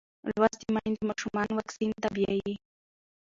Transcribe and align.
لوستې 0.35 0.67
میندې 0.75 1.01
ماشومان 1.09 1.49
واکسین 1.53 1.91
ته 2.01 2.07
بیايي. 2.15 2.53